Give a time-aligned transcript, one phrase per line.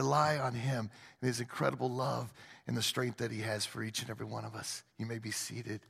[0.00, 2.32] rely on Him and His incredible love
[2.66, 4.82] and the strength that He has for each and every one of us.
[4.98, 5.80] You may be seated.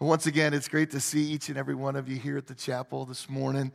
[0.00, 2.54] Once again, it's great to see each and every one of you here at the
[2.54, 3.72] chapel this morning.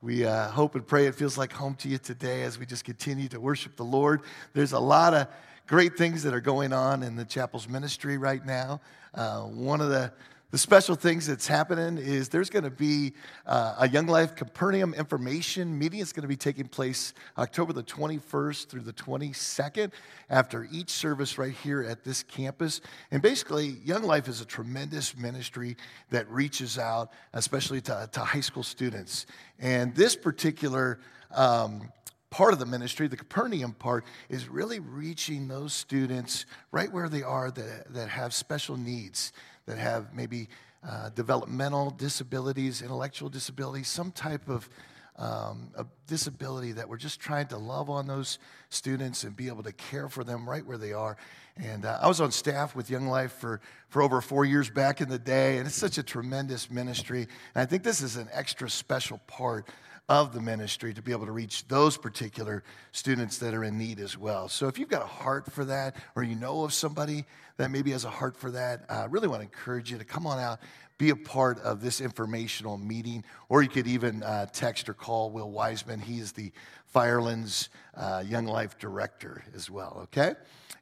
[0.00, 2.84] We uh, hope and pray it feels like home to you today as we just
[2.84, 4.22] continue to worship the Lord.
[4.54, 5.28] There's a lot of
[5.66, 8.80] great things that are going on in the chapel's ministry right now.
[9.14, 10.12] Uh, one of the
[10.50, 13.12] the special things that's happening is there's going to be
[13.44, 16.00] uh, a Young Life Capernaum information meeting.
[16.00, 19.90] It's going to be taking place October the 21st through the 22nd
[20.30, 22.80] after each service right here at this campus.
[23.10, 25.76] And basically, Young Life is a tremendous ministry
[26.08, 29.26] that reaches out, especially to, to high school students.
[29.58, 30.98] And this particular
[31.30, 31.92] um,
[32.30, 37.22] part of the ministry, the Capernaum part, is really reaching those students right where they
[37.22, 39.34] are that, that have special needs
[39.68, 40.48] that have maybe
[40.86, 44.68] uh, developmental disabilities, intellectual disabilities, some type of,
[45.16, 48.38] um, of disability that we're just trying to love on those
[48.70, 51.16] students and be able to care for them right where they are.
[51.56, 55.00] And uh, I was on staff with Young Life for, for over four years back
[55.00, 57.22] in the day, and it's such a tremendous ministry.
[57.54, 59.68] And I think this is an extra special part
[60.08, 64.00] of the ministry to be able to reach those particular students that are in need
[64.00, 64.48] as well.
[64.48, 67.26] So if you've got a heart for that, or you know of somebody
[67.58, 70.26] that maybe has a heart for that, I really want to encourage you to come
[70.26, 70.60] on out,
[70.96, 75.30] be a part of this informational meeting, or you could even uh, text or call
[75.30, 76.00] Will Wiseman.
[76.00, 76.52] He is the
[76.86, 80.34] Firelands uh, Young Life Director as well, okay?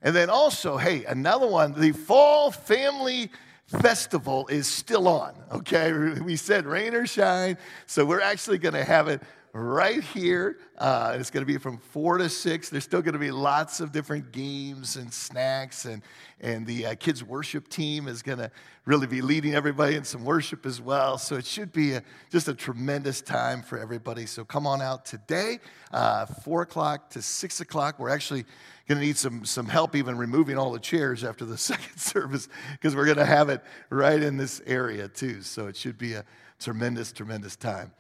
[0.03, 3.31] And then also, hey, another one, the Fall Family
[3.67, 5.93] festival is still on, okay?
[5.93, 9.23] We said rain or shine, so we're actually gonna have it
[9.57, 10.59] right here.
[10.77, 12.69] Uh, it's going to be from four to six.
[12.69, 16.03] There's still going to be lots of different games and snacks, and
[16.41, 18.51] and the uh, kids worship team is going to
[18.85, 21.17] really be leading everybody in some worship as well.
[21.17, 24.27] So it should be a, just a tremendous time for everybody.
[24.27, 25.59] So come on out today,
[25.93, 27.99] uh, four o'clock to six o'clock.
[27.99, 28.45] We're actually
[28.87, 32.49] going to need some, some help even removing all the chairs after the second service
[32.73, 35.41] because we're going to have it right in this area too.
[35.41, 36.25] So it should be a
[36.59, 37.93] tremendous, tremendous time.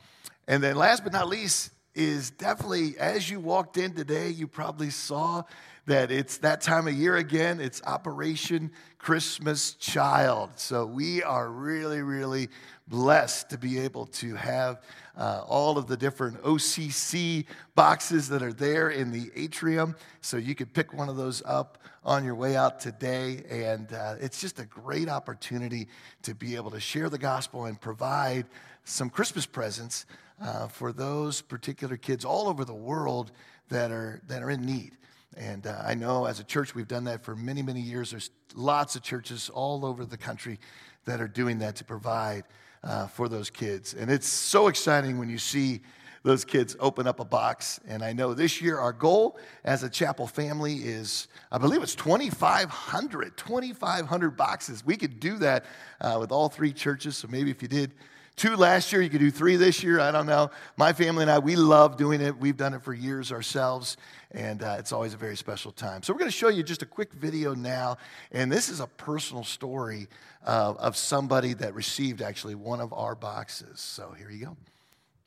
[0.49, 4.91] And then last but not least is definitely as you walked in today, you probably
[4.91, 5.43] saw
[5.87, 7.61] that it's that time of year again.
[7.61, 10.51] It's Operation Christmas Child.
[10.57, 12.49] So we are really, really
[12.89, 14.83] blessed to be able to have
[15.17, 19.97] uh, all of the different OCC boxes that are there in the atrium.
[20.21, 23.43] So you could pick one of those up on your way out today.
[23.49, 25.89] And uh, it's just a great opportunity
[26.23, 28.47] to be able to share the gospel and provide
[28.85, 30.05] some Christmas presents
[30.41, 33.33] uh, for those particular kids all over the world
[33.69, 34.93] that are, that are in need.
[35.37, 38.11] And uh, I know as a church, we've done that for many, many years.
[38.11, 40.59] There's lots of churches all over the country
[41.05, 42.45] that are doing that to provide
[42.83, 43.95] uh, for those kids.
[43.95, 45.81] And it's so exciting when you see
[46.23, 47.79] those kids open up a box.
[47.87, 51.95] And I know this year our goal as a chapel family is, I believe it's
[51.95, 54.85] 2,500, 2,500 boxes.
[54.85, 55.65] We could do that
[56.01, 57.17] uh, with all three churches.
[57.17, 57.95] So maybe if you did
[58.37, 59.03] two last year.
[59.03, 59.99] You could do three this year.
[59.99, 60.51] I don't know.
[60.77, 62.37] My family and I, we love doing it.
[62.39, 63.97] We've done it for years ourselves,
[64.31, 66.03] and uh, it's always a very special time.
[66.03, 67.97] So, we're going to show you just a quick video now.
[68.33, 70.09] And this is a personal story
[70.47, 73.81] uh, of somebody that received actually one of our boxes.
[73.81, 74.57] So, here you go.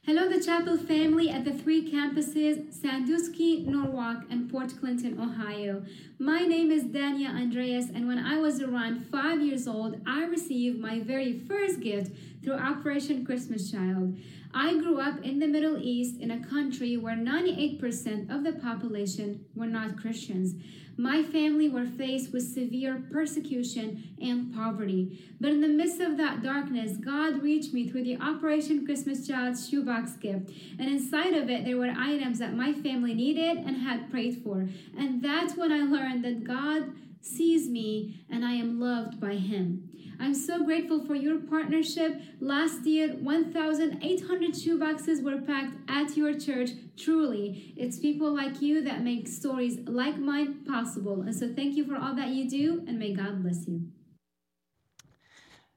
[0.09, 5.84] Hello, the chapel family at the three campuses Sandusky, Norwalk, and Port Clinton, Ohio.
[6.18, 10.80] My name is Dania Andreas, and when I was around five years old, I received
[10.80, 12.12] my very first gift
[12.44, 14.18] through Operation Christmas Child.
[14.52, 19.46] I grew up in the Middle East in a country where 98% of the population
[19.56, 20.56] were not Christians.
[21.00, 25.34] My family were faced with severe persecution and poverty.
[25.40, 29.58] But in the midst of that darkness, God reached me through the Operation Christmas Child
[29.58, 30.52] shoebox gift.
[30.78, 34.68] And inside of it, there were items that my family needed and had prayed for.
[34.98, 39.90] And that's when I learned that God sees me and I am loved by Him.
[40.22, 42.22] I'm so grateful for your partnership.
[42.41, 46.72] Last year, 1,800 shoeboxes were packed at your church.
[46.97, 51.21] Truly, it's people like you that make stories like mine possible.
[51.21, 53.88] And so thank you for all that you do, and may God bless you.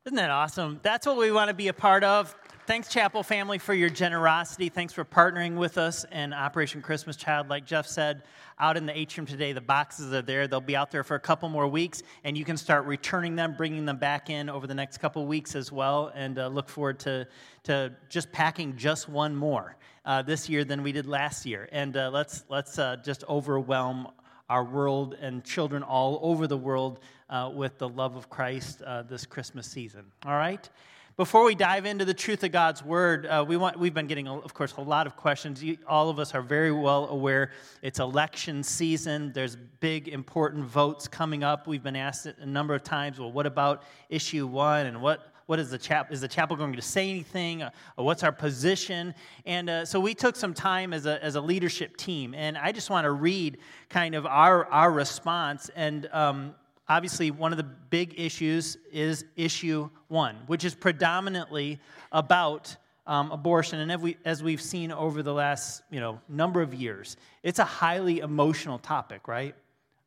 [0.04, 0.80] Isn't that awesome?
[0.82, 2.34] That's what we want to be a part of.
[2.64, 4.68] Thanks, Chapel family, for your generosity.
[4.68, 7.48] Thanks for partnering with us in Operation Christmas Child.
[7.48, 8.22] Like Jeff said,
[8.60, 10.46] out in the atrium today, the boxes are there.
[10.46, 13.56] They'll be out there for a couple more weeks, and you can start returning them,
[13.56, 16.12] bringing them back in over the next couple weeks as well.
[16.14, 17.26] And uh, look forward to,
[17.64, 21.68] to just packing just one more uh, this year than we did last year.
[21.72, 24.06] And uh, let's, let's uh, just overwhelm
[24.48, 29.02] our world and children all over the world uh, with the love of Christ uh,
[29.02, 30.04] this Christmas season.
[30.24, 30.70] All right?
[31.18, 34.26] Before we dive into the truth of God's word, uh, we want, we've been getting,
[34.26, 35.62] of course, a lot of questions.
[35.62, 37.50] You, all of us are very well aware
[37.82, 39.30] it's election season.
[39.34, 41.66] There's big, important votes coming up.
[41.66, 44.86] We've been asked a number of times, well, what about issue one?
[44.86, 46.14] And what, what is the chapel?
[46.14, 47.60] Is the chapel going to say anything?
[47.60, 49.14] Uh, what's our position?
[49.44, 52.32] And uh, so we took some time as a, as a leadership team.
[52.34, 53.58] And I just want to read
[53.90, 55.70] kind of our, our response.
[55.76, 56.54] And um,
[56.92, 61.80] obviously, one of the big issues is issue one, which is predominantly
[62.12, 63.80] about um, abortion.
[63.80, 67.58] And as, we, as we've seen over the last you know, number of years, it's
[67.58, 69.54] a highly emotional topic, right?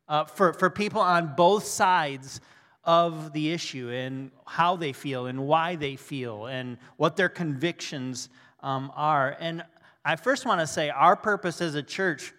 [0.08, 2.40] Uh, for, for people on both sides
[2.84, 8.28] of the issue and how they feel and why they feel and what their convictions
[8.60, 9.36] um, are.
[9.40, 9.64] And
[10.04, 12.32] I first want to say our purpose as a church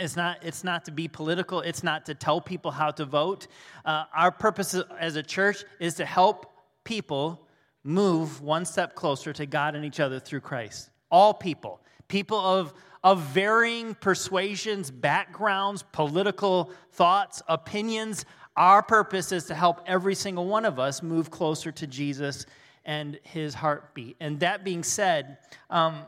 [0.00, 1.60] it's not, it's not to be political.
[1.60, 3.46] It's not to tell people how to vote.
[3.84, 6.52] Uh, our purpose as a church is to help
[6.84, 7.46] people
[7.84, 10.90] move one step closer to God and each other through Christ.
[11.10, 18.24] All people, people of, of varying persuasions, backgrounds, political thoughts, opinions.
[18.56, 22.46] Our purpose is to help every single one of us move closer to Jesus
[22.84, 24.16] and his heartbeat.
[24.20, 25.38] And that being said,
[25.68, 26.02] um,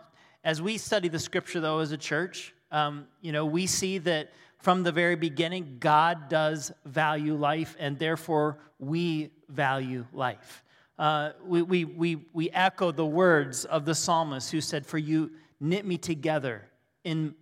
[0.45, 4.33] as we study the scripture, though, as a church, um, you know, we see that
[4.59, 10.65] from the very beginning, God does value life, and therefore we value life.
[10.99, 15.33] Uh, we, we, we, we echo the words of the psalmist who said, For you
[15.61, 16.63] knit me together
[17.05, 17.35] in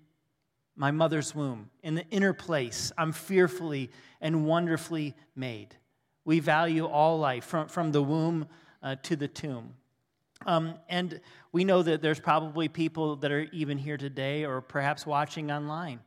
[0.76, 2.90] my mother's womb, in the inner place.
[2.96, 3.90] I'm fearfully
[4.20, 5.76] and wonderfully made.
[6.24, 8.46] We value all life, from, from the womb
[8.82, 9.74] uh, to the tomb.
[10.46, 11.20] Um, and
[11.52, 16.00] we know that there's probably people that are even here today or perhaps watching online.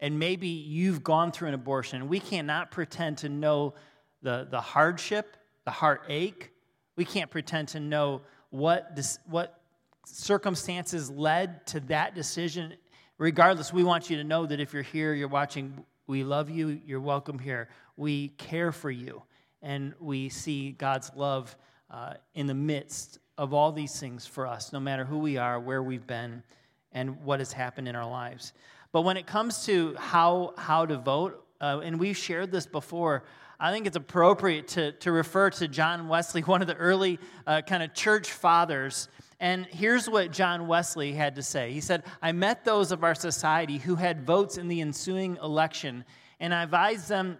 [0.00, 2.08] And maybe you've gone through an abortion.
[2.08, 3.74] We cannot pretend to know
[4.22, 6.50] the, the hardship, the heartache.
[6.96, 9.60] We can't pretend to know what, this, what
[10.06, 12.74] circumstances led to that decision.
[13.18, 16.80] Regardless, we want you to know that if you're here, you're watching, we love you,
[16.84, 17.68] you're welcome here.
[17.96, 19.22] We care for you,
[19.60, 21.56] and we see God's love
[21.90, 25.58] uh, in the midst of all these things for us, no matter who we are,
[25.58, 26.44] where we've been,
[26.92, 28.52] and what has happened in our lives.
[28.92, 33.24] But when it comes to how, how to vote, uh, and we've shared this before,
[33.58, 37.62] I think it's appropriate to, to refer to John Wesley, one of the early uh,
[37.62, 39.08] kind of church fathers.
[39.40, 43.16] And here's what John Wesley had to say He said, I met those of our
[43.16, 46.04] society who had votes in the ensuing election,
[46.38, 47.38] and I advised them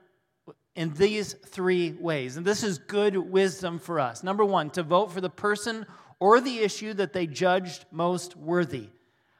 [0.74, 2.36] in these three ways.
[2.36, 4.22] And this is good wisdom for us.
[4.22, 5.86] Number one, to vote for the person
[6.18, 8.88] or the issue that they judged most worthy.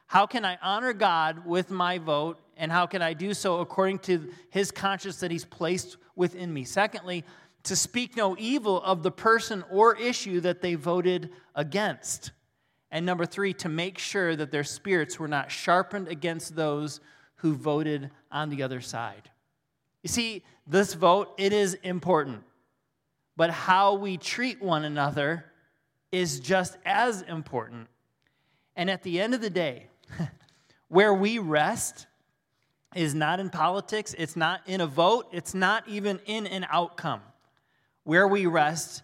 [0.06, 4.00] How can I honor God with my vote, and how can I do so according
[4.00, 6.64] to his conscience that he's placed within me?
[6.64, 7.25] Secondly,
[7.62, 12.32] to speak no evil of the person or issue that they voted against.
[12.90, 17.00] And number three, to make sure that their spirits were not sharpened against those
[17.37, 19.31] who voted on the other side.
[20.02, 22.43] You see, this vote, it is important.
[23.37, 25.44] But how we treat one another
[26.10, 27.88] is just as important.
[28.76, 29.87] And at the end of the day,
[30.88, 32.06] where we rest
[32.94, 37.20] is not in politics, it's not in a vote, it's not even in an outcome.
[38.05, 39.02] Where we rest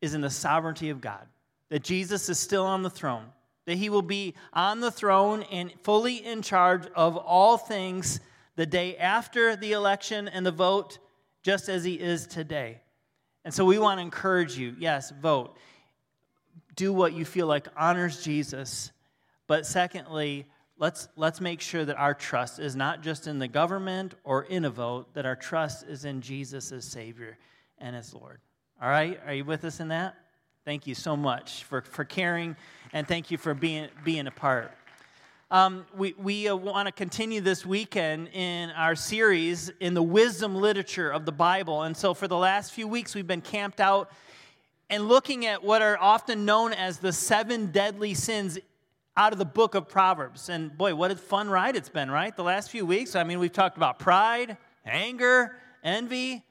[0.00, 1.26] is in the sovereignty of God,
[1.68, 3.26] that Jesus is still on the throne,
[3.66, 8.20] that he will be on the throne and fully in charge of all things
[8.56, 10.98] the day after the election and the vote,
[11.42, 12.80] just as he is today.
[13.44, 15.56] And so we want to encourage you yes, vote.
[16.74, 18.90] Do what you feel like honors Jesus.
[19.46, 20.46] But secondly,
[20.78, 24.64] let's, let's make sure that our trust is not just in the government or in
[24.64, 27.38] a vote, that our trust is in Jesus as Savior
[27.78, 28.40] and as Lord.
[28.82, 29.20] All right?
[29.26, 30.16] Are you with us in that?
[30.64, 32.56] Thank you so much for, for caring,
[32.92, 34.72] and thank you for being, being a part.
[35.48, 40.56] Um, we we uh, want to continue this weekend in our series in the wisdom
[40.56, 41.82] literature of the Bible.
[41.82, 44.10] And so, for the last few weeks, we've been camped out
[44.90, 48.58] and looking at what are often known as the seven deadly sins
[49.16, 50.48] out of the book of Proverbs.
[50.48, 52.36] And boy, what a fun ride it's been, right?
[52.36, 53.14] The last few weeks.
[53.14, 56.44] I mean, we've talked about pride, anger, envy.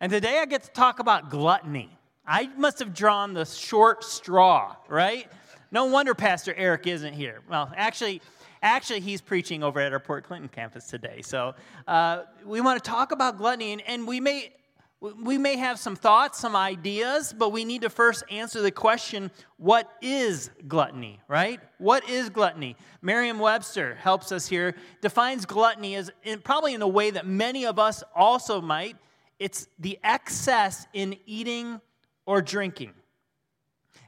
[0.00, 1.96] And today I get to talk about gluttony.
[2.26, 5.28] I must have drawn the short straw, right?
[5.70, 7.42] No wonder Pastor Eric isn't here.
[7.48, 8.20] Well, actually,
[8.62, 11.22] Actually, he's preaching over at our Port Clinton campus today.
[11.22, 11.54] So
[11.88, 14.52] uh, we want to talk about gluttony, and, and we may
[15.00, 19.30] we may have some thoughts, some ideas, but we need to first answer the question
[19.56, 21.58] what is gluttony, right?
[21.78, 22.76] What is gluttony?
[23.00, 27.64] Merriam Webster helps us here, defines gluttony as in, probably in a way that many
[27.64, 28.96] of us also might.
[29.38, 31.80] It's the excess in eating
[32.26, 32.92] or drinking.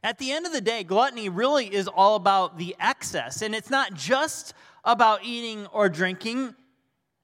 [0.02, 3.42] At the end of the day, gluttony really is all about the excess.
[3.42, 4.52] And it's not just
[4.85, 6.54] about eating or drinking.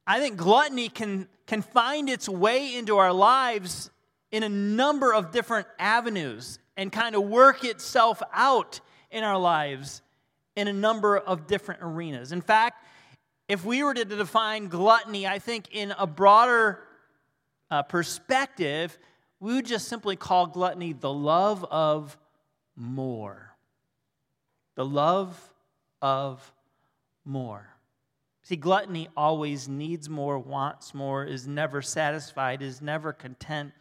[0.07, 3.91] I think gluttony can, can find its way into our lives
[4.31, 8.81] in a number of different avenues and kind of work itself out
[9.11, 10.03] in our lives
[10.55, 12.31] in a number of different arenas.
[12.31, 12.85] In fact,
[13.49, 16.81] if we were to define gluttony, I think in a broader
[17.71, 18.99] uh, perspective,
[19.41, 22.17] we would just simply call gluttony the love of
[22.79, 23.57] more.
[24.77, 25.37] The love
[26.01, 26.53] of
[27.25, 27.69] more.
[28.43, 33.73] See, gluttony always needs more, wants more, is never satisfied, is never content,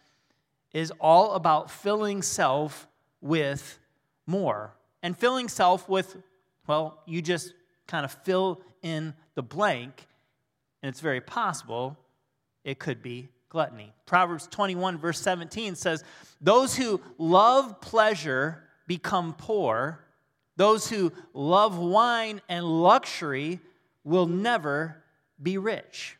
[0.73, 2.87] is all about filling self
[3.21, 3.79] with
[4.25, 4.73] more.
[5.01, 6.17] And filling self with,
[6.65, 7.53] well, you just
[7.87, 10.07] kind of fill in the blank,
[10.81, 11.97] and it's very possible
[12.65, 13.93] it could be gluttony.
[14.05, 16.03] Proverbs 21, verse 17 says,
[16.41, 19.99] Those who love pleasure become poor,
[20.55, 23.59] those who love wine and luxury
[24.03, 25.03] will never
[25.41, 26.17] be rich.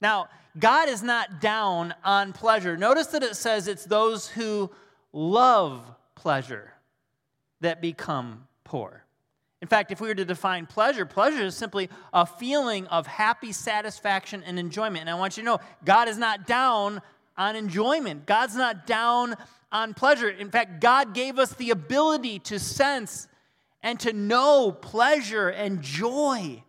[0.00, 0.28] Now,
[0.58, 2.76] God is not down on pleasure.
[2.76, 4.70] Notice that it says it's those who
[5.12, 5.82] love
[6.14, 6.72] pleasure
[7.60, 9.04] that become poor.
[9.60, 13.52] In fact, if we were to define pleasure, pleasure is simply a feeling of happy
[13.52, 15.02] satisfaction and enjoyment.
[15.02, 17.02] And I want you to know, God is not down
[17.36, 18.24] on enjoyment.
[18.24, 19.36] God's not down
[19.72, 20.28] on pleasure.
[20.28, 23.28] In fact, God gave us the ability to sense
[23.82, 26.62] and to know pleasure and joy.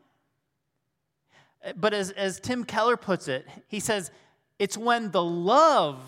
[1.75, 4.11] But as, as Tim Keller puts it, he says,
[4.59, 5.99] it's when the love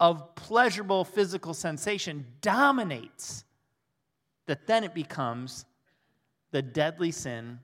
[0.00, 3.44] of pleasurable physical sensation dominates
[4.46, 5.64] that then it becomes
[6.50, 7.60] the deadly sin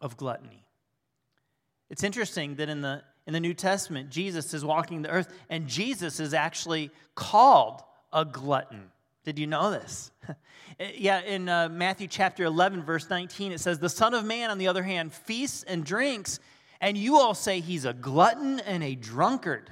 [0.00, 0.64] of gluttony.
[1.90, 5.68] It's interesting that in the, in the New Testament, Jesus is walking the earth, and
[5.68, 7.80] Jesus is actually called
[8.12, 8.90] a glutton.
[9.22, 10.10] Did you know this?
[10.96, 14.58] yeah, in uh, Matthew chapter 11, verse 19, it says, The Son of Man, on
[14.58, 16.40] the other hand, feasts and drinks,
[16.80, 19.70] and you all say he's a glutton and a drunkard,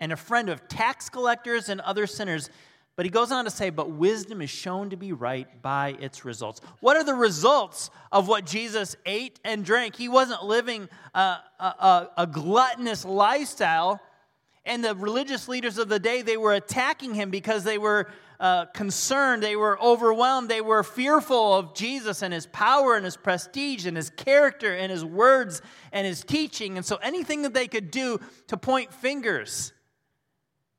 [0.00, 2.50] and a friend of tax collectors and other sinners.
[2.98, 6.24] But he goes on to say, but wisdom is shown to be right by its
[6.24, 6.60] results.
[6.80, 9.94] What are the results of what Jesus ate and drank?
[9.94, 14.00] He wasn't living a, a, a, gluttonous lifestyle.
[14.64, 18.08] And the religious leaders of the day, they were attacking him because they were
[18.40, 23.16] uh, concerned, they were overwhelmed, they were fearful of Jesus and his power and his
[23.16, 25.62] prestige and his character and his words
[25.92, 26.76] and his teaching.
[26.76, 29.72] And so anything that they could do to point fingers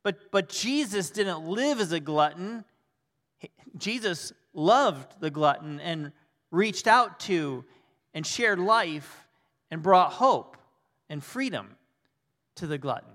[0.03, 2.63] but, but Jesus didn't live as a glutton.
[3.77, 6.11] Jesus loved the glutton and
[6.51, 7.65] reached out to
[8.13, 9.27] and shared life
[9.69, 10.57] and brought hope
[11.09, 11.75] and freedom
[12.55, 13.09] to the glutton.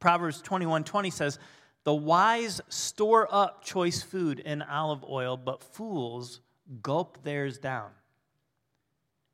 [0.00, 1.38] Proverbs 21 20 says,
[1.84, 6.40] The wise store up choice food and olive oil, but fools
[6.82, 7.90] gulp theirs down.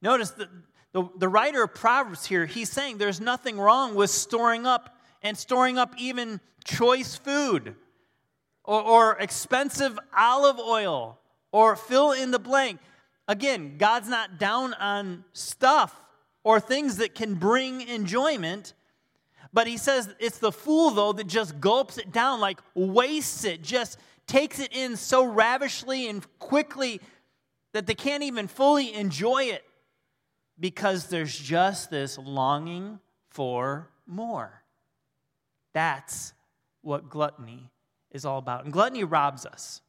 [0.03, 0.49] Notice that
[0.93, 5.37] the, the writer of Proverbs here, he's saying there's nothing wrong with storing up and
[5.37, 7.75] storing up even choice food
[8.65, 11.19] or, or expensive olive oil
[11.53, 12.81] or fill in the blank.
[13.27, 16.01] Again, God's not down on stuff
[16.45, 18.75] or things that can bring enjoyment.
[19.53, 23.63] But he says it's the fool, though, that just gulps it down, like wastes it,
[23.63, 27.01] just takes it in so ravishly and quickly
[27.73, 29.65] that they can't even fully enjoy it
[30.61, 32.99] because there's just this longing
[33.31, 34.63] for more.
[35.79, 36.33] That's
[36.83, 37.71] what gluttony
[38.11, 38.65] is all about.
[38.65, 39.81] And gluttony robs us.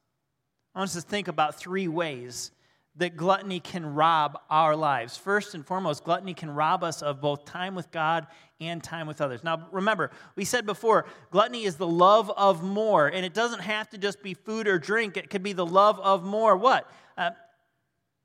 [0.72, 2.52] I want us to think about three ways
[2.94, 5.16] that gluttony can rob our lives.
[5.16, 8.28] First and foremost, gluttony can rob us of both time with God
[8.60, 9.42] and time with others.
[9.42, 13.90] Now, remember, we said before, gluttony is the love of more, and it doesn't have
[13.90, 16.56] to just be food or drink, it could be the love of more.
[16.56, 16.88] What?
[17.18, 17.30] Uh,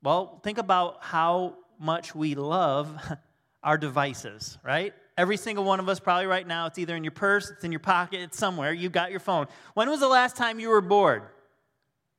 [0.04, 2.96] well, think about how much we love
[3.64, 4.94] our devices, right?
[5.16, 7.72] Every single one of us, probably right now, it's either in your purse, it's in
[7.72, 8.72] your pocket, it's somewhere.
[8.72, 9.46] You've got your phone.
[9.74, 11.22] When was the last time you were bored?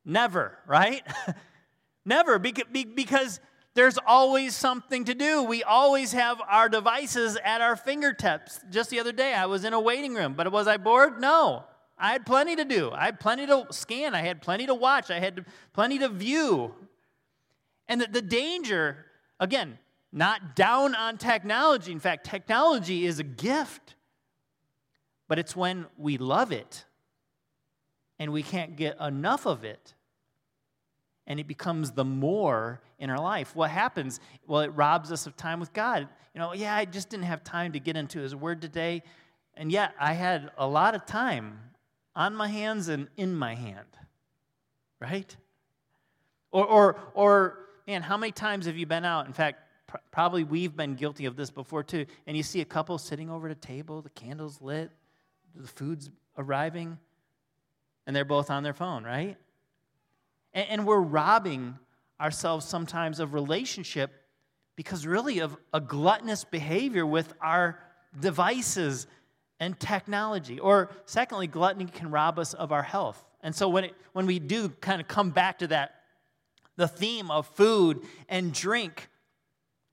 [0.04, 1.02] Never, right?
[2.04, 3.40] Never, because
[3.74, 5.44] there's always something to do.
[5.44, 8.58] We always have our devices at our fingertips.
[8.70, 11.20] Just the other day, I was in a waiting room, but was I bored?
[11.20, 11.64] No.
[11.96, 12.90] I had plenty to do.
[12.92, 14.14] I had plenty to scan.
[14.14, 15.10] I had plenty to watch.
[15.10, 16.74] I had plenty to view.
[17.88, 19.04] And the, the danger,
[19.38, 19.78] again,
[20.12, 21.92] not down on technology.
[21.92, 23.94] In fact, technology is a gift.
[25.28, 26.86] But it's when we love it
[28.18, 29.94] and we can't get enough of it
[31.26, 33.54] and it becomes the more in our life.
[33.54, 34.18] What happens?
[34.46, 36.08] Well, it robs us of time with God.
[36.34, 39.02] You know, yeah, I just didn't have time to get into His Word today,
[39.54, 41.58] and yet I had a lot of time
[42.16, 43.86] on my hands and in my hand.
[45.00, 45.36] right?
[46.50, 49.26] Or, or, or man, how many times have you been out?
[49.26, 49.60] In fact,
[50.10, 52.06] probably we've been guilty of this before too.
[52.26, 54.90] And you see a couple sitting over at a table, the candle's lit,
[55.54, 56.98] the food's arriving,
[58.06, 59.36] and they're both on their phone, right?
[60.52, 61.78] And, and we're robbing
[62.20, 64.12] ourselves sometimes of relationship
[64.76, 67.78] because really of a gluttonous behavior with our
[68.20, 69.06] devices
[69.60, 70.58] and technology.
[70.60, 73.24] Or secondly, gluttony can rob us of our health.
[73.42, 75.94] And so when, it, when we do kind of come back to that,
[76.76, 79.08] the theme of food and drink,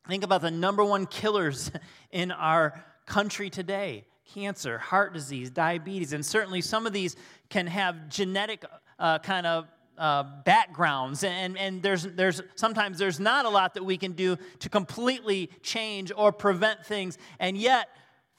[0.07, 1.71] think about the number one killers
[2.11, 4.05] in our country today.
[4.33, 7.15] Cancer, heart disease, diabetes, and certainly some of these
[7.49, 8.65] can have genetic
[8.97, 11.23] uh, kind of uh, backgrounds.
[11.23, 15.49] And, and there's, there's sometimes there's not a lot that we can do to completely
[15.61, 17.17] change or prevent things.
[17.39, 17.89] And yet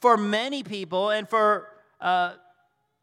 [0.00, 1.68] for many people and for
[2.00, 2.34] uh,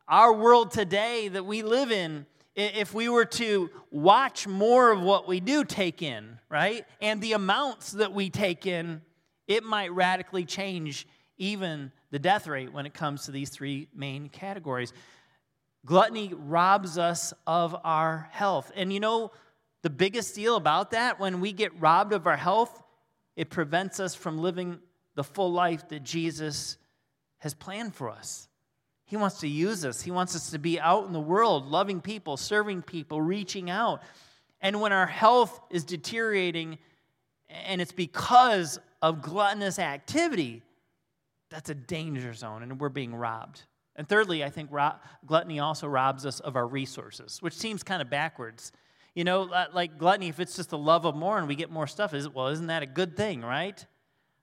[0.07, 5.27] our world today that we live in, if we were to watch more of what
[5.27, 9.01] we do take in, right, and the amounts that we take in,
[9.47, 11.07] it might radically change
[11.37, 14.93] even the death rate when it comes to these three main categories.
[15.85, 18.71] Gluttony robs us of our health.
[18.75, 19.31] And you know,
[19.81, 22.83] the biggest deal about that, when we get robbed of our health,
[23.35, 24.79] it prevents us from living
[25.15, 26.77] the full life that Jesus
[27.39, 28.47] has planned for us.
[29.13, 30.01] He wants to use us.
[30.01, 34.01] He wants us to be out in the world, loving people, serving people, reaching out.
[34.59, 36.79] And when our health is deteriorating,
[37.47, 40.63] and it's because of gluttonous activity,
[41.51, 43.61] that's a danger zone, and we're being robbed.
[43.95, 44.95] And thirdly, I think ro-
[45.27, 48.71] gluttony also robs us of our resources, which seems kind of backwards.
[49.13, 49.43] You know,
[49.73, 52.27] like gluttony, if it's just the love of more and we get more stuff, is
[52.27, 53.85] well, isn't that a good thing, right?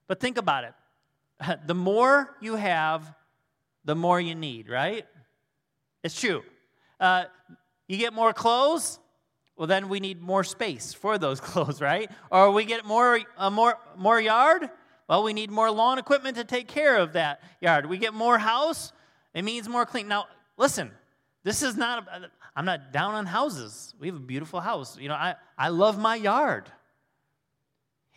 [0.06, 1.58] But think about it.
[1.66, 3.12] the more you have,
[3.84, 5.06] the more you need, right?
[6.02, 6.42] It's true.
[6.98, 7.24] Uh,
[7.88, 8.98] you get more clothes,
[9.56, 12.10] well, then we need more space for those clothes, right?
[12.30, 14.70] Or we get more, uh, more, more yard,
[15.08, 17.86] well, we need more lawn equipment to take care of that yard.
[17.86, 18.92] We get more house,
[19.34, 20.08] it means more clean.
[20.08, 20.92] Now, listen,
[21.42, 23.94] this is not, a, I'm not down on houses.
[23.98, 24.98] We have a beautiful house.
[24.98, 26.70] You know, I, I love my yard.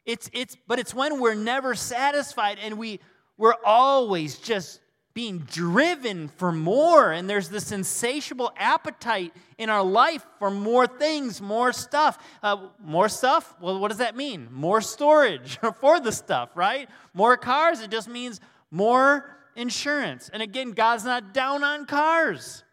[0.05, 2.99] It's, it's, but it's when we're never satisfied and we,
[3.37, 4.79] we're always just
[5.13, 11.39] being driven for more, and there's this insatiable appetite in our life for more things,
[11.39, 12.17] more stuff.
[12.41, 13.55] Uh, more stuff?
[13.61, 14.47] Well, what does that mean?
[14.51, 16.89] More storage for the stuff, right?
[17.13, 20.29] More cars, it just means more insurance.
[20.33, 22.63] And again, God's not down on cars.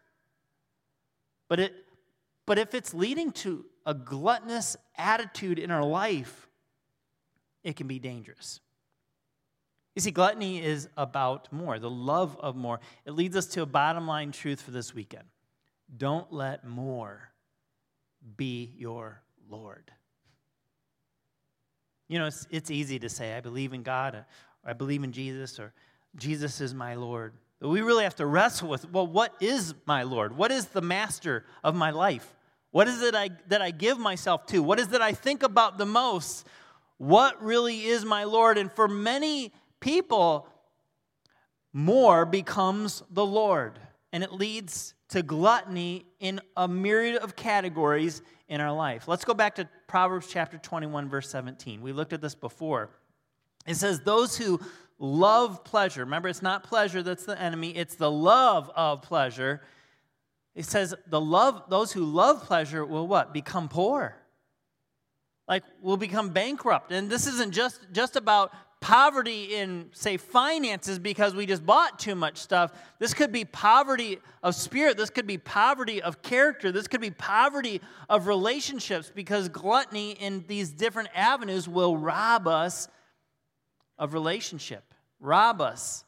[1.47, 1.73] But, it,
[2.47, 6.49] but if it's leading to a gluttonous attitude in our life,
[7.63, 8.61] it can be dangerous.
[9.95, 12.79] You see, gluttony is about more, the love of more.
[13.05, 15.25] It leads us to a bottom line truth for this weekend.
[15.95, 17.31] Don't let more
[18.37, 19.91] be your Lord.
[22.07, 24.25] You know, it's, it's easy to say, I believe in God, or
[24.65, 25.73] I believe in Jesus, or
[26.15, 27.33] Jesus is my Lord.
[27.59, 30.35] But we really have to wrestle with well, what is my Lord?
[30.35, 32.33] What is the master of my life?
[32.71, 34.63] What is it I, that I give myself to?
[34.63, 36.47] What is it I think about the most?
[36.97, 38.57] What really is my Lord?
[38.57, 39.51] And for many
[39.81, 40.47] people,
[41.73, 43.77] more becomes the Lord.
[44.13, 49.07] And it leads to gluttony in a myriad of categories in our life.
[49.07, 51.81] Let's go back to Proverbs chapter 21, verse 17.
[51.81, 52.89] We looked at this before.
[53.65, 54.59] It says, Those who
[54.99, 59.61] love pleasure, remember, it's not pleasure that's the enemy, it's the love of pleasure.
[60.53, 63.33] It says, the love, those who love pleasure will what?
[63.33, 64.15] Become poor.
[65.47, 66.91] Like, will become bankrupt.
[66.91, 72.15] And this isn't just, just about poverty in, say, finances because we just bought too
[72.15, 72.73] much stuff.
[72.99, 74.97] This could be poverty of spirit.
[74.97, 76.71] This could be poverty of character.
[76.71, 82.87] This could be poverty of relationships because gluttony in these different avenues will rob us
[83.99, 84.83] of relationship,
[85.19, 86.03] rob us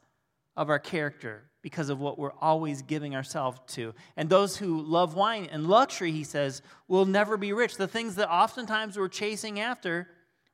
[0.58, 3.94] of our character because of what we're always giving ourselves to.
[4.18, 7.78] And those who love wine and luxury, he says, will never be rich.
[7.78, 10.08] The things that oftentimes we're chasing after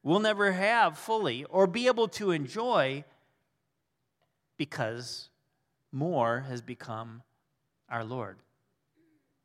[0.04, 3.04] we'll never have fully or be able to enjoy
[4.58, 5.30] because
[5.92, 7.24] more has become
[7.90, 8.38] our Lord.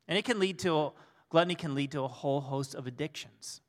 [0.07, 0.91] And it can lead to,
[1.29, 3.61] gluttony can lead to a whole host of addictions.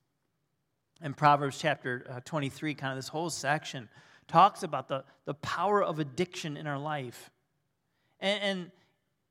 [1.03, 3.88] In Proverbs chapter uh, 23, kind of this whole section
[4.29, 7.31] talks about the, the power of addiction in our life.
[8.20, 8.70] And, and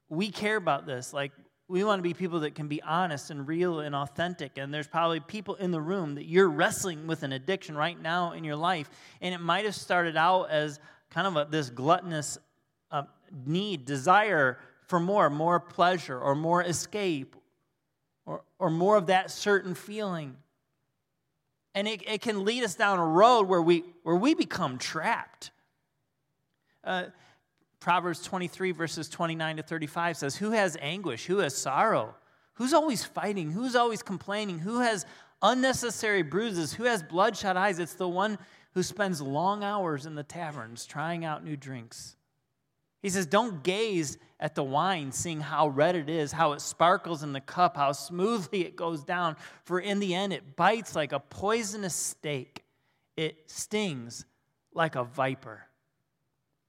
[0.10, 1.14] we care about this.
[1.14, 1.32] Like,
[1.68, 4.58] we want to be people that can be honest and real and authentic.
[4.58, 8.34] And there's probably people in the room that you're wrestling with an addiction right now
[8.34, 8.90] in your life.
[9.22, 12.38] And it might have started out as kind of a, this gluttonous
[12.92, 13.04] uh,
[13.46, 17.36] need, desire for more, more pleasure, or more escape.
[18.26, 20.36] or, or more of that certain feeling.
[21.74, 25.52] And it, it can lead us down a road where we, where we become trapped.
[26.84, 27.06] Uh,
[27.86, 31.28] Proverbs 23, verses 29 to 35 says, Who has anguish?
[31.28, 32.16] Who has sorrow?
[32.56, 33.52] Who's always fighting?
[33.52, 34.58] Who's always complaining?
[34.58, 35.06] Who has
[35.44, 36.74] unnecessary bruises?
[36.74, 37.78] Who has bloodshot eyes?
[37.78, 38.40] It's the one
[38.74, 42.16] who spends long hours in the taverns trying out new drinks.
[43.04, 47.22] He says, Don't gaze at the wine, seeing how red it is, how it sparkles
[47.22, 51.12] in the cup, how smoothly it goes down, for in the end it bites like
[51.12, 52.66] a poisonous snake,
[53.16, 54.26] it stings
[54.74, 55.68] like a viper.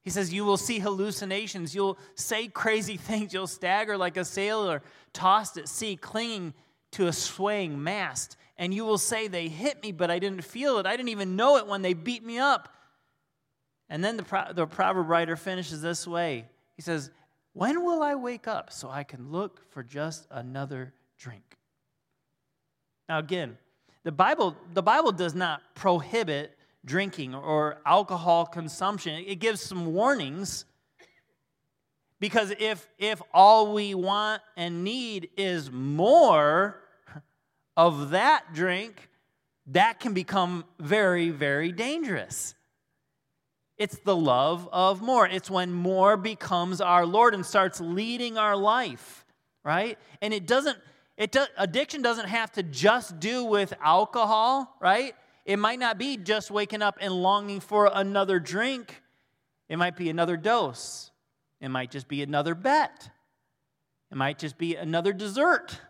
[0.07, 1.75] He says, You will see hallucinations.
[1.75, 3.35] You'll say crazy things.
[3.35, 4.81] You'll stagger like a sailor
[5.13, 6.55] tossed at sea, clinging
[6.93, 8.37] to a swaying mast.
[8.57, 10.87] And you will say, They hit me, but I didn't feel it.
[10.87, 12.73] I didn't even know it when they beat me up.
[13.89, 16.45] And then the, pro- the proverb writer finishes this way
[16.77, 17.11] He says,
[17.53, 21.57] When will I wake up so I can look for just another drink?
[23.09, 23.59] Now, again,
[24.05, 26.56] the Bible, the Bible does not prohibit
[26.87, 29.23] drinking or alcohol consumption.
[29.27, 30.65] It gives some warnings
[32.19, 36.81] because if, if all we want and need is more
[37.77, 39.11] of that drink,
[39.67, 42.55] that can become very, very dangerous.
[43.77, 45.27] It's the love of more.
[45.27, 49.27] It's when more becomes our Lord and starts leading our life,
[49.65, 49.99] right?
[50.23, 50.79] And it doesn't,
[51.19, 55.15] it does, addiction doesn't have to just do with alcohol, right?
[55.47, 59.01] It might not be just waking up and longing for another drink,
[59.69, 61.13] it might be another dose,
[61.61, 63.09] it might just be another bet,
[64.11, 65.81] it might just be another dessert.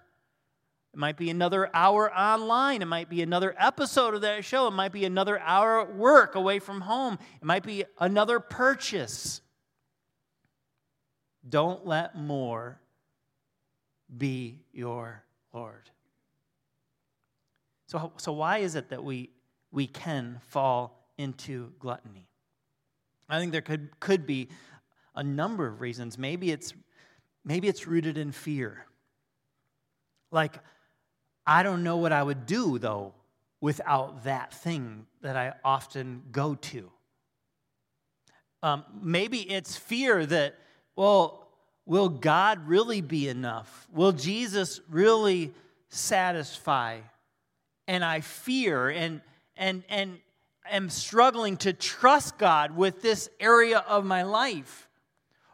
[0.92, 2.80] It might be another hour online.
[2.80, 4.66] It might be another episode of that show.
[4.66, 7.18] It might be another hour at work away from home.
[7.38, 9.42] It might be another purchase.
[11.46, 12.80] Don't let more
[14.16, 15.90] be your Lord.
[17.88, 19.28] So, so why is it that we
[19.76, 22.26] we can fall into gluttony.
[23.28, 24.48] I think there could, could be
[25.14, 26.16] a number of reasons.
[26.16, 26.72] Maybe it's,
[27.44, 28.86] maybe it's rooted in fear.
[30.30, 30.54] Like,
[31.46, 33.12] I don't know what I would do, though,
[33.60, 36.90] without that thing that I often go to.
[38.62, 40.54] Um, maybe it's fear that,
[40.96, 41.48] well,
[41.84, 43.86] will God really be enough?
[43.92, 45.52] Will Jesus really
[45.90, 47.00] satisfy?
[47.86, 49.20] And I fear, and
[49.56, 50.18] and, and
[50.70, 54.88] am struggling to trust God with this area of my life.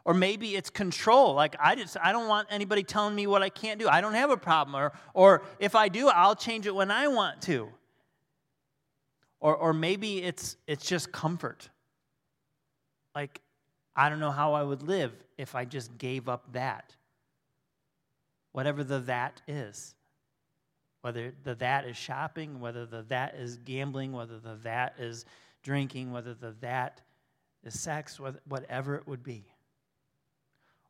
[0.05, 1.33] Or maybe it's control.
[1.33, 3.87] Like I just I don't want anybody telling me what I can't do.
[3.87, 4.75] I don't have a problem.
[4.75, 7.69] Or or if I do, I'll change it when I want to.
[9.39, 11.69] Or or maybe it's it's just comfort.
[13.15, 13.39] Like
[13.95, 16.93] I don't know how I would live if I just gave up that.
[18.51, 19.95] Whatever the that is
[21.03, 25.25] whether the that is shopping, whether the that is gambling, whether the that is
[25.61, 27.01] drinking, whether the that
[27.65, 29.43] is sex, whatever it would be.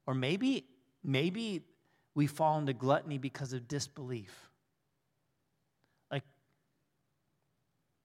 [0.06, 0.66] Or maybe,
[1.04, 1.64] maybe
[2.14, 4.52] we fall into gluttony because of disbelief.
[6.12, 6.26] Like,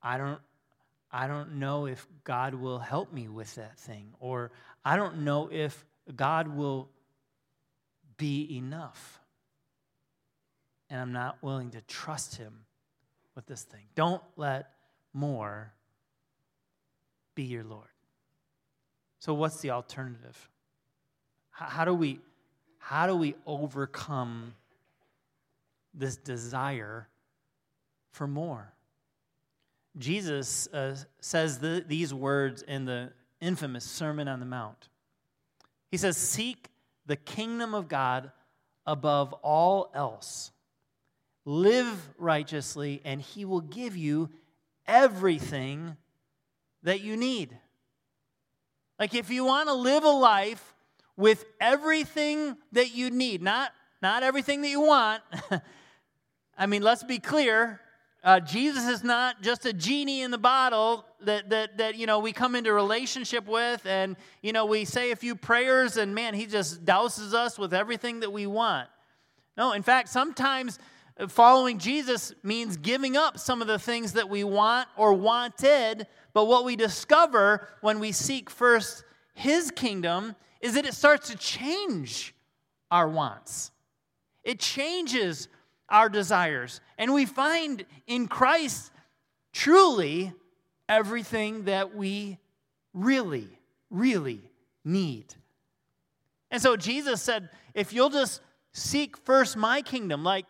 [0.02, 0.40] I don't,
[1.12, 4.50] I don't know if God will help me with that thing, or
[4.82, 5.84] I don't know if
[6.16, 6.88] God will
[8.16, 9.17] be enough
[10.90, 12.52] and I'm not willing to trust him
[13.34, 13.82] with this thing.
[13.94, 14.70] Don't let
[15.12, 15.72] more
[17.34, 17.88] be your Lord.
[19.20, 20.48] So what's the alternative?
[21.50, 22.20] How, do we
[22.78, 24.54] how do we overcome
[25.92, 27.08] this desire
[28.12, 28.72] for more?
[29.98, 34.88] Jesus uh, says the, these words in the infamous Sermon on the Mount.
[35.90, 36.68] He says, Seek
[37.06, 38.30] the kingdom of God
[38.86, 40.52] above all else
[41.48, 44.28] live righteously, and He will give you
[44.86, 45.96] everything
[46.82, 47.56] that you need.
[48.98, 50.74] Like, if you want to live a life
[51.16, 55.22] with everything that you need, not, not everything that you want,
[56.58, 57.80] I mean, let's be clear.
[58.22, 62.18] Uh, Jesus is not just a genie in the bottle that, that, that, you know,
[62.18, 66.34] we come into relationship with and, you know, we say a few prayers and, man,
[66.34, 68.88] he just douses us with everything that we want.
[69.56, 70.78] No, in fact, sometimes
[71.26, 76.44] Following Jesus means giving up some of the things that we want or wanted, but
[76.44, 79.02] what we discover when we seek first
[79.34, 82.34] His kingdom is that it starts to change
[82.90, 83.72] our wants.
[84.44, 85.48] It changes
[85.88, 86.80] our desires.
[86.98, 88.92] And we find in Christ
[89.52, 90.32] truly
[90.88, 92.38] everything that we
[92.94, 93.48] really,
[93.90, 94.40] really
[94.84, 95.34] need.
[96.50, 98.40] And so Jesus said, if you'll just
[98.72, 100.46] seek first my kingdom, like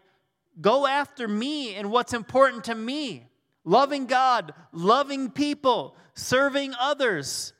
[0.60, 3.28] Go after me and what's important to me
[3.64, 7.52] loving God, loving people, serving others.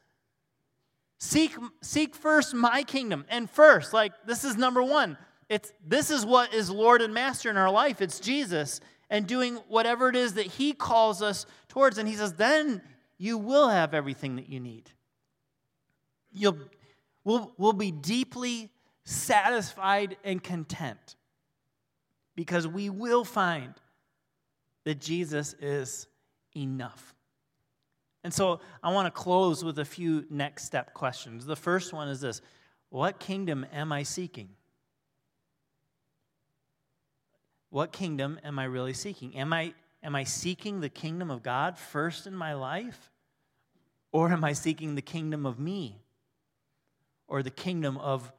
[1.18, 3.24] Seek, seek first my kingdom.
[3.28, 5.18] And first, like this is number one.
[5.48, 8.00] It's this is what is Lord and Master in our life.
[8.00, 8.80] It's Jesus
[9.10, 11.98] and doing whatever it is that He calls us towards.
[11.98, 12.82] And He says, then
[13.16, 14.90] you will have everything that you need.
[16.32, 16.58] You'll
[17.24, 18.70] we'll, we'll be deeply
[19.04, 21.16] satisfied and content
[22.38, 23.74] because we will find
[24.84, 26.06] that Jesus is
[26.56, 27.16] enough.
[28.22, 31.46] And so I want to close with a few next step questions.
[31.46, 32.40] The first one is this
[32.90, 34.50] What kingdom am I seeking?
[37.70, 39.36] What kingdom am I really seeking?
[39.36, 39.74] Am I,
[40.04, 43.10] am I seeking the kingdom of God first in my life?
[44.12, 46.00] Or am I seeking the kingdom of me?
[47.26, 48.30] Or the kingdom of,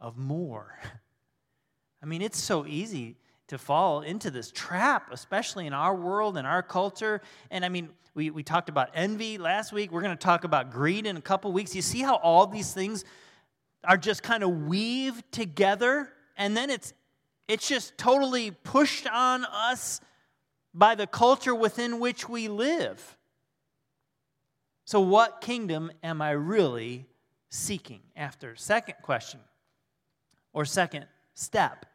[0.00, 0.78] of more?
[2.02, 3.18] I mean, it's so easy
[3.52, 7.22] to fall into this trap, especially in our world and our culture.
[7.50, 9.92] And I mean, we, we talked about envy last week.
[9.92, 11.74] We're going to talk about greed in a couple weeks.
[11.74, 13.04] You see how all these things
[13.84, 16.92] are just kind of weaved together, and then it's
[17.48, 20.00] it's just totally pushed on us
[20.72, 23.18] by the culture within which we live.
[24.84, 27.06] So, what kingdom am I really
[27.50, 28.56] seeking after?
[28.56, 29.40] Second question,
[30.52, 31.86] or second step,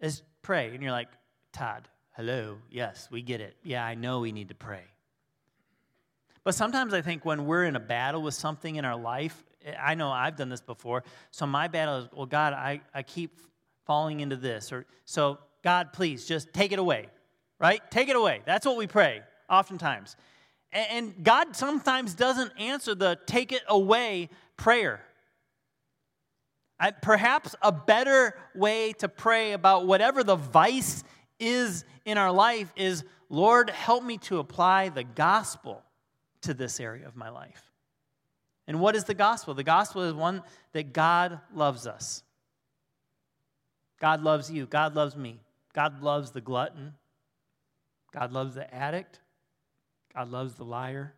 [0.00, 0.72] is pray.
[0.72, 1.08] And you're like,
[1.52, 3.54] Todd, hello, yes, we get it.
[3.62, 4.84] Yeah, I know we need to pray.
[6.42, 9.44] But sometimes I think when we're in a battle with something in our life,
[9.78, 11.04] I know I've done this before.
[11.32, 13.42] So my battle is, well, God, I, I keep
[13.84, 14.72] falling into this.
[14.72, 17.08] Or so, God, please just take it away,
[17.60, 17.82] right?
[17.90, 18.40] Take it away.
[18.46, 20.16] That's what we pray oftentimes.
[20.72, 25.02] And God sometimes doesn't answer the take it away prayer.
[27.02, 31.02] Perhaps a better way to pray about whatever the vice
[31.40, 35.82] is in our life is Lord, help me to apply the gospel
[36.42, 37.72] to this area of my life.
[38.66, 39.54] And what is the gospel?
[39.54, 42.22] The gospel is one that God loves us.
[44.00, 44.66] God loves you.
[44.66, 45.40] God loves me.
[45.74, 46.94] God loves the glutton.
[48.12, 49.20] God loves the addict.
[50.14, 51.14] God loves the liar.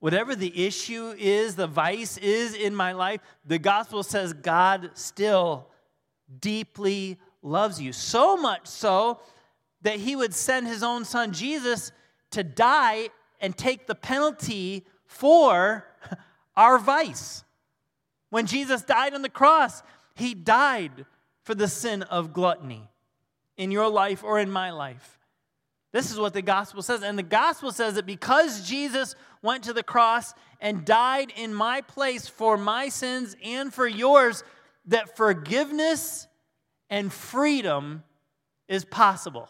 [0.00, 5.68] Whatever the issue is, the vice is in my life, the gospel says God still
[6.40, 7.92] deeply loves you.
[7.92, 9.20] So much so
[9.82, 11.92] that he would send his own son Jesus
[12.32, 13.08] to die
[13.40, 15.86] and take the penalty for
[16.56, 17.44] our vice.
[18.30, 19.82] When Jesus died on the cross,
[20.14, 21.06] he died
[21.42, 22.90] for the sin of gluttony
[23.56, 25.18] in your life or in my life.
[25.92, 27.02] This is what the gospel says.
[27.02, 29.14] And the gospel says that because Jesus
[29.46, 34.44] went to the cross and died in my place for my sins and for yours,
[34.86, 36.26] that forgiveness
[36.90, 38.02] and freedom
[38.68, 39.48] is possible.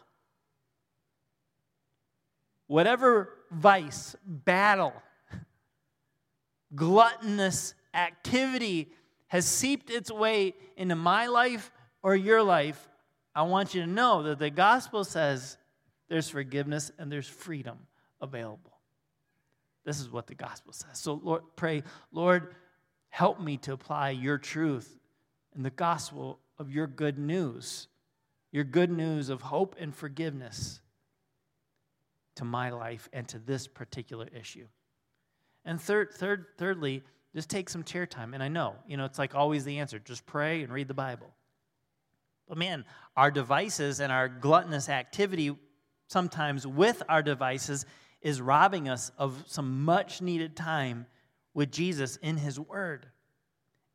[2.68, 4.92] Whatever vice, battle,
[6.74, 8.92] gluttonous activity
[9.28, 12.88] has seeped its way into my life or your life,
[13.34, 15.58] I want you to know that the gospel says
[16.08, 17.78] there's forgiveness and there's freedom
[18.20, 18.75] available.
[19.86, 20.98] This is what the gospel says.
[20.98, 22.56] So, Lord, pray, Lord,
[23.08, 24.98] help me to apply your truth
[25.54, 27.86] and the gospel of your good news,
[28.50, 30.80] your good news of hope and forgiveness
[32.34, 34.66] to my life and to this particular issue.
[35.64, 38.34] And third, third, thirdly, just take some chair time.
[38.34, 40.94] And I know, you know, it's like always the answer just pray and read the
[40.94, 41.32] Bible.
[42.48, 42.84] But man,
[43.16, 45.56] our devices and our gluttonous activity
[46.08, 47.86] sometimes with our devices
[48.26, 51.06] is robbing us of some much needed time
[51.54, 53.06] with Jesus in His Word.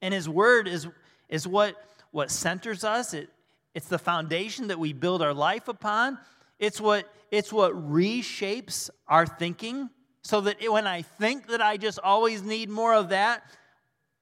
[0.02, 0.88] And His Word is,
[1.28, 1.76] is what,
[2.12, 3.28] what centers us, it,
[3.76, 6.18] it's the foundation that we build our life upon.
[6.60, 9.90] It's what, it's what reshapes our thinking
[10.24, 13.44] so that when I think that I just always need more of that,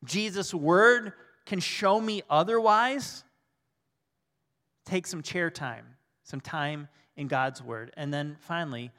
[0.03, 1.13] Jesus' Word
[1.45, 3.23] can show me otherwise.
[4.85, 5.85] Take some chair time,
[6.23, 7.91] some time in God's Word.
[7.95, 8.89] And then finally,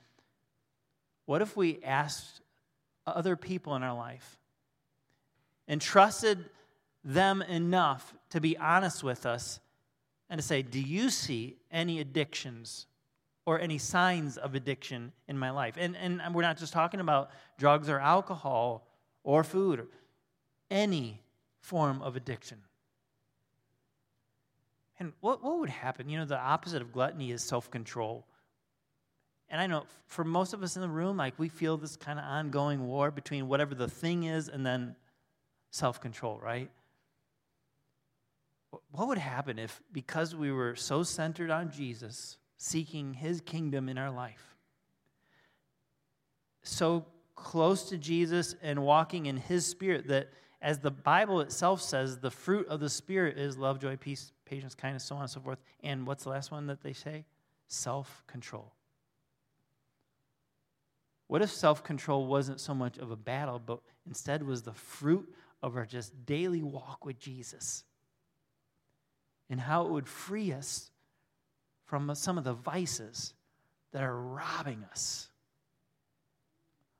[1.31, 2.41] what if we asked
[3.07, 4.37] other people in our life
[5.69, 6.45] and trusted
[7.05, 9.61] them enough to be honest with us
[10.29, 12.89] and to say, Do you see any addictions
[13.47, 15.77] or any signs of addiction in my life?
[15.79, 18.89] And, and we're not just talking about drugs or alcohol
[19.23, 19.87] or food,
[20.69, 21.21] any
[21.61, 22.59] form of addiction.
[24.99, 26.09] And what, what would happen?
[26.09, 28.27] You know, the opposite of gluttony is self control.
[29.51, 32.19] And I know for most of us in the room, like we feel this kind
[32.19, 34.95] of ongoing war between whatever the thing is and then
[35.71, 36.71] self control, right?
[38.93, 43.99] what would happen if, because we were so centered on Jesus, seeking his kingdom in
[43.99, 44.57] our life,
[46.63, 50.29] so close to Jesus and walking in his spirit that,
[50.63, 54.75] as the Bible itself says, the fruit of the Spirit is love, joy, peace, patience,
[54.75, 55.59] kindness, so on and so forth.
[55.83, 57.25] And what's the last one that they say?
[57.67, 58.71] Self control.
[61.31, 65.33] What if self control wasn't so much of a battle, but instead was the fruit
[65.63, 67.85] of our just daily walk with Jesus?
[69.49, 70.91] And how it would free us
[71.85, 73.33] from some of the vices
[73.93, 75.29] that are robbing us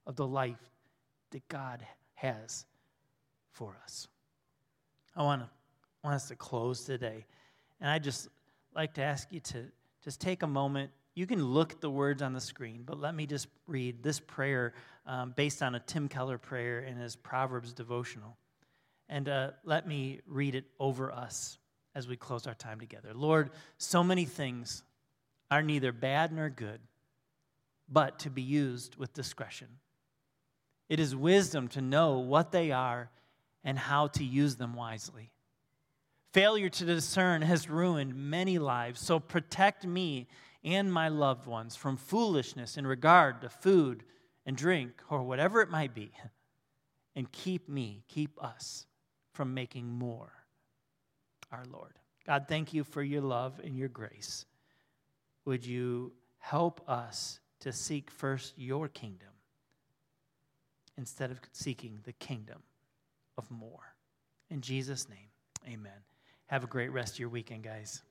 [0.07, 0.71] of the life
[1.33, 2.67] that God has
[3.51, 4.07] for us.
[5.17, 5.49] I want, to,
[6.05, 7.27] want us to close today.
[7.81, 8.29] And I just
[8.77, 9.65] like to ask you to
[10.05, 10.93] just take a moment.
[11.15, 14.21] You can look at the words on the screen, but let me just read this
[14.21, 14.75] prayer
[15.07, 18.37] um, based on a Tim Keller prayer in his Proverbs devotional.
[19.09, 21.59] And uh, let me read it over us
[21.95, 23.11] as we close our time together.
[23.13, 24.85] Lord, so many things
[25.51, 26.81] are neither bad nor good,
[27.89, 29.67] but to be used with discretion.
[30.89, 33.11] It is wisdom to know what they are
[33.65, 35.33] and how to use them wisely.
[36.33, 40.29] Failure to discern has ruined many lives, so protect me
[40.65, 44.05] and my loved ones from foolishness in regard to food
[44.47, 46.13] and drink or whatever it might be.
[47.17, 48.87] And keep me, keep us
[49.33, 50.31] from making more
[51.51, 51.99] our Lord.
[52.25, 54.47] God, thank you for your love and your grace.
[55.45, 59.31] Would you help us to seek first your kingdom?
[61.01, 62.63] instead of seeking the kingdom
[63.39, 63.95] of more.
[64.51, 65.31] In Jesus' name,
[65.67, 66.05] amen.
[66.47, 68.03] Have a great rest of your weekend, guys.